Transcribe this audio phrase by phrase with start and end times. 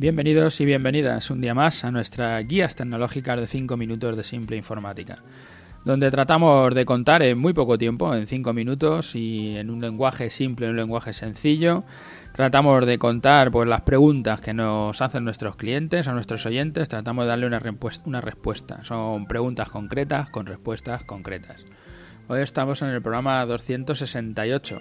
[0.00, 4.56] Bienvenidos y bienvenidas un día más a nuestra guías tecnológicas de 5 minutos de simple
[4.56, 5.24] informática,
[5.84, 10.30] donde tratamos de contar en muy poco tiempo, en 5 minutos y en un lenguaje
[10.30, 11.82] simple, en un lenguaje sencillo,
[12.32, 17.24] tratamos de contar pues las preguntas que nos hacen nuestros clientes o nuestros oyentes, tratamos
[17.24, 17.60] de darle una,
[18.04, 18.84] una respuesta.
[18.84, 21.66] Son preguntas concretas con respuestas concretas.
[22.28, 24.80] Hoy estamos en el programa 268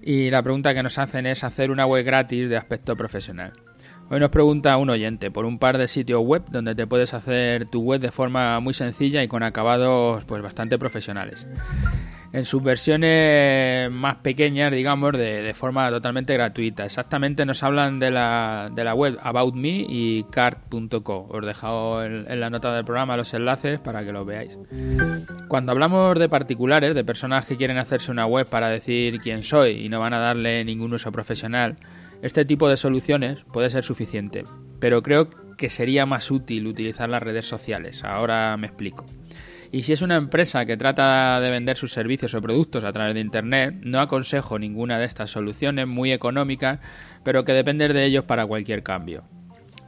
[0.00, 3.67] y la pregunta que nos hacen es hacer una web gratis de aspecto profesional.
[4.10, 7.68] Hoy nos pregunta un oyente por un par de sitios web donde te puedes hacer
[7.68, 11.46] tu web de forma muy sencilla y con acabados pues bastante profesionales.
[12.32, 16.84] En sus versiones más pequeñas, digamos, de, forma totalmente gratuita.
[16.84, 21.26] Exactamente nos hablan de la, de la web About Me y cart.co.
[21.30, 24.58] Os dejo en, en la nota del programa los enlaces para que los veáis.
[25.48, 29.84] Cuando hablamos de particulares, de personas que quieren hacerse una web para decir quién soy
[29.84, 31.76] y no van a darle ningún uso profesional,
[32.22, 34.44] este tipo de soluciones puede ser suficiente,
[34.80, 38.04] pero creo que sería más útil utilizar las redes sociales.
[38.04, 39.06] Ahora me explico.
[39.70, 43.14] Y si es una empresa que trata de vender sus servicios o productos a través
[43.14, 46.80] de Internet, no aconsejo ninguna de estas soluciones muy económicas,
[47.22, 49.24] pero que depender de ellos para cualquier cambio.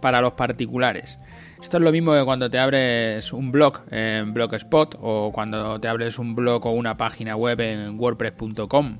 [0.00, 1.18] Para los particulares.
[1.62, 5.88] Esto es lo mismo que cuando te abres un blog en Blogspot o cuando te
[5.88, 8.98] abres un blog o una página web en wordpress.com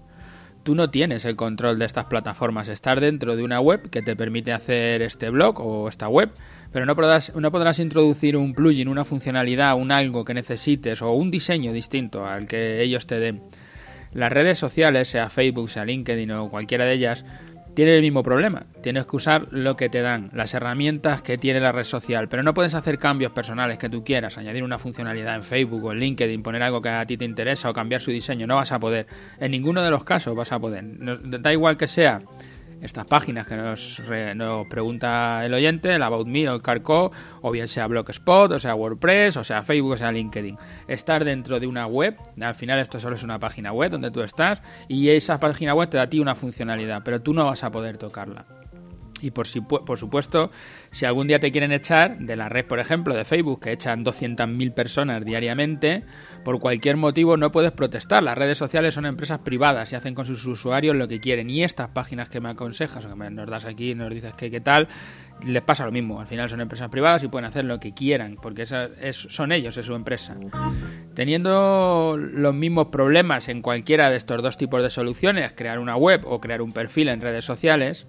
[0.69, 2.69] tú no tienes el control de estas plataformas.
[2.69, 6.28] Estar dentro de una web que te permite hacer este blog o esta web,
[6.75, 11.12] pero no podrás, no podrás introducir un plugin, una funcionalidad, un algo que necesites o
[11.12, 13.41] un diseño distinto al que ellos te den.
[14.12, 17.25] Las redes sociales, sea Facebook, sea LinkedIn o cualquiera de ellas,
[17.78, 18.64] tiene el mismo problema.
[18.82, 22.42] Tienes que usar lo que te dan, las herramientas que tiene la red social, pero
[22.42, 26.00] no puedes hacer cambios personales que tú quieras, añadir una funcionalidad en Facebook o en
[26.00, 28.48] LinkedIn, poner algo que a ti te interesa o cambiar su diseño.
[28.48, 29.06] No vas a poder.
[29.38, 30.82] En ninguno de los casos vas a poder.
[31.40, 32.20] Da igual que sea
[32.82, 34.02] estas páginas que nos,
[34.34, 37.10] nos pregunta el oyente, el About Me o el Carco,
[37.42, 40.56] o bien sea Blogspot, o sea WordPress, o sea Facebook, o sea LinkedIn.
[40.86, 44.22] Estar dentro de una web, al final esto solo es una página web donde tú
[44.22, 47.64] estás, y esa página web te da a ti una funcionalidad, pero tú no vas
[47.64, 48.44] a poder tocarla.
[49.20, 49.46] Y por,
[49.84, 50.50] por supuesto,
[50.90, 54.04] si algún día te quieren echar de la red, por ejemplo, de Facebook, que echan
[54.04, 56.04] 200.000 personas diariamente,
[56.44, 58.22] por cualquier motivo no puedes protestar.
[58.22, 61.50] Las redes sociales son empresas privadas y hacen con sus usuarios lo que quieren.
[61.50, 64.60] Y estas páginas que me aconsejas o que nos das aquí, nos dices que qué
[64.60, 64.88] tal,
[65.44, 66.20] les pasa lo mismo.
[66.20, 69.86] Al final son empresas privadas y pueden hacer lo que quieran, porque son ellos, es
[69.86, 70.34] su empresa.
[71.14, 76.22] Teniendo los mismos problemas en cualquiera de estos dos tipos de soluciones, crear una web
[76.24, 78.06] o crear un perfil en redes sociales,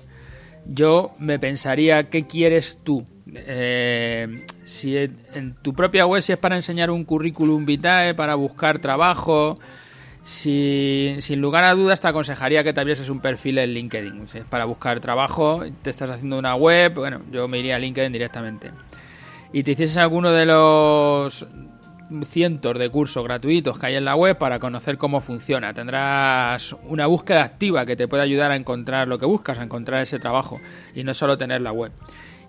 [0.66, 3.06] yo me pensaría qué quieres tú.
[3.34, 8.80] Eh, si en tu propia web si es para enseñar un currículum vitae, para buscar
[8.80, 9.60] trabajo,
[10.22, 14.28] si, sin lugar a dudas te aconsejaría que te abrieses un perfil en LinkedIn.
[14.28, 17.80] Si es para buscar trabajo, te estás haciendo una web, bueno, yo me iría a
[17.80, 18.72] LinkedIn directamente.
[19.52, 21.48] Y te hicieses alguno de los
[22.26, 25.74] cientos de cursos gratuitos que hay en la web para conocer cómo funciona.
[25.74, 30.02] Tendrás una búsqueda activa que te puede ayudar a encontrar lo que buscas, a encontrar
[30.02, 30.60] ese trabajo
[30.96, 31.92] y no solo tener la web.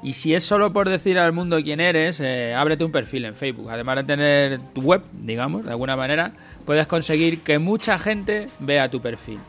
[0.03, 3.35] Y si es solo por decir al mundo quién eres, eh, ábrete un perfil en
[3.35, 3.71] Facebook.
[3.71, 6.33] Además de tener tu web, digamos, de alguna manera,
[6.65, 9.41] puedes conseguir que mucha gente vea tu perfil.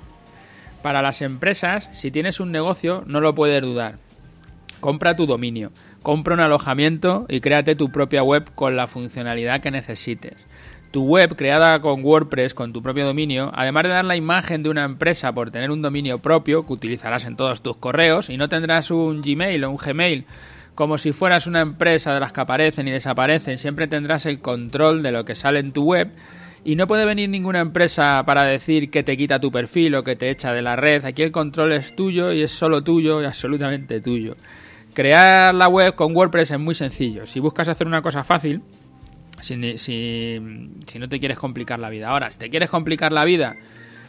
[0.82, 3.96] Para las empresas, si tienes un negocio, no lo puedes dudar.
[4.82, 9.72] Compra tu dominio compra un alojamiento y créate tu propia web con la funcionalidad que
[9.72, 10.46] necesites.
[10.92, 14.70] Tu web creada con WordPress, con tu propio dominio, además de dar la imagen de
[14.70, 18.50] una empresa por tener un dominio propio que utilizarás en todos tus correos y no
[18.50, 20.26] tendrás un Gmail o un Gmail
[20.76, 25.04] como si fueras una empresa de las que aparecen y desaparecen, siempre tendrás el control
[25.04, 26.10] de lo que sale en tu web
[26.64, 30.16] y no puede venir ninguna empresa para decir que te quita tu perfil o que
[30.16, 31.06] te echa de la red.
[31.06, 34.36] Aquí el control es tuyo y es solo tuyo y absolutamente tuyo.
[34.94, 37.26] Crear la web con WordPress es muy sencillo.
[37.26, 38.62] Si buscas hacer una cosa fácil,
[39.42, 42.10] si, no te quieres complicar la vida.
[42.10, 43.56] Ahora, si te quieres complicar la vida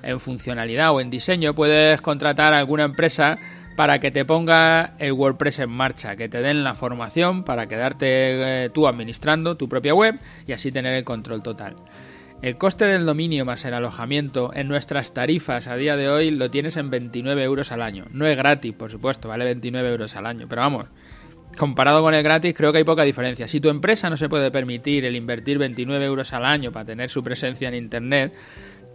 [0.02, 3.38] en funcionalidad o en diseño, puedes contratar a alguna empresa
[3.76, 8.64] para que te ponga el WordPress en marcha, que te den la formación para quedarte
[8.64, 11.76] eh, tú administrando tu propia web y así tener el control total.
[12.42, 16.50] El coste del dominio más el alojamiento en nuestras tarifas a día de hoy lo
[16.50, 18.06] tienes en 29 euros al año.
[18.10, 20.86] No es gratis, por supuesto, vale 29 euros al año, pero vamos,
[21.56, 23.46] comparado con el gratis creo que hay poca diferencia.
[23.46, 27.10] Si tu empresa no se puede permitir el invertir 29 euros al año para tener
[27.10, 28.32] su presencia en Internet,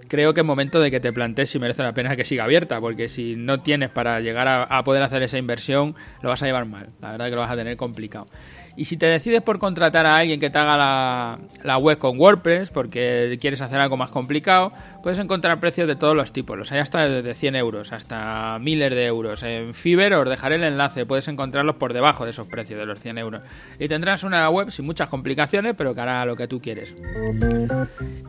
[0.10, 2.82] creo que es momento de que te plantees si merece la pena que siga abierta,
[2.82, 6.66] porque si no tienes para llegar a, poder hacer esa inversión, lo vas a llevar
[6.66, 6.90] mal.
[7.00, 8.28] La verdad que lo vas a tener complicado.
[8.78, 12.70] Y si te decides por contratar a alguien que te haga la, web con WordPress,
[12.70, 14.72] porque quieres hacer algo más complicado,
[15.02, 16.56] puedes encontrar precios de todos los tipos.
[16.56, 19.42] Los hay hasta de 100 euros, hasta miles de euros.
[19.42, 23.00] En Fiverr os dejaré el enlace, puedes encontrarlos por debajo de esos precios de los
[23.00, 23.42] 100 euros.
[23.80, 26.94] Y tendrás una web sin muchas complicaciones, pero que hará lo que tú quieres.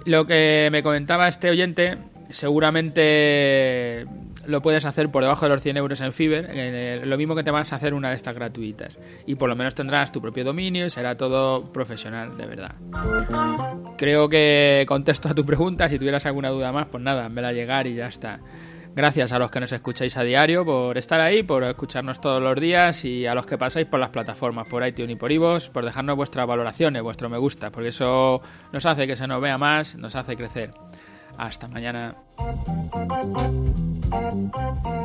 [0.06, 1.98] Lo que me comentaba este oyente,
[2.30, 4.06] seguramente
[4.48, 7.50] lo puedes hacer por debajo de los 100 euros en Fiverr, lo mismo que te
[7.50, 8.96] vas a hacer una de estas gratuitas.
[9.26, 12.74] Y por lo menos tendrás tu propio dominio y será todo profesional, de verdad.
[13.96, 15.88] Creo que contesto a tu pregunta.
[15.88, 18.40] Si tuvieras alguna duda más, pues nada, la llegar y ya está.
[18.96, 22.58] Gracias a los que nos escucháis a diario por estar ahí, por escucharnos todos los
[22.58, 25.84] días y a los que pasáis por las plataformas, por iTunes y por iVoox, por
[25.84, 28.40] dejarnos vuestras valoraciones, vuestro me gusta, porque eso
[28.72, 30.72] nos hace que se nos vea más, nos hace crecer.
[31.36, 32.16] Hasta mañana.
[34.10, 34.97] Thank you.